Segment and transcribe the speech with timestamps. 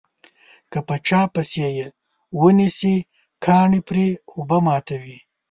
[0.71, 1.87] که په چا پسې یې
[2.41, 2.95] ونسي
[3.45, 5.17] کاڼي پرې اوبه ماتوي.